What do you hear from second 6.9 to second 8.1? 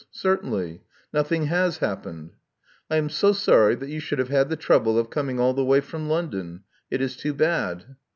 is too bad."